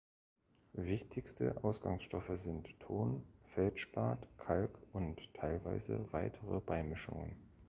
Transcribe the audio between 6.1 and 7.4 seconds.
weitere Beimischungen.